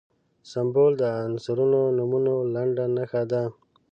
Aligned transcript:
سمبول 0.51 0.93
د 0.97 1.03
عنصرونو 1.25 1.79
د 1.89 1.93
نومونو 1.97 2.35
لنډه 2.53 2.85
نښه 2.95 3.21
ده. 3.31 3.43